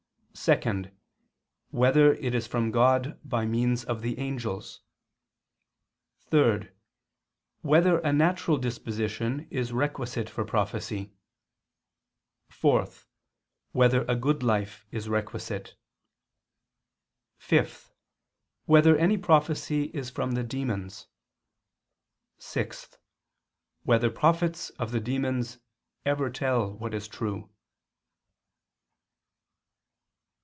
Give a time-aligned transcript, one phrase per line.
[0.33, 0.89] (2)
[1.69, 4.81] Whether it is from God by means of the angels?
[6.31, 6.69] (3)
[7.61, 11.11] Whether a natural disposition is requisite for prophecy?
[12.49, 12.87] (4)
[13.73, 15.75] Whether a good life is requisite?
[17.37, 17.91] (5)
[18.65, 21.07] Whether any prophecy is from the demons?
[22.39, 22.97] (6)
[23.83, 25.59] Whether prophets of the demons
[26.03, 27.51] ever tell what is true?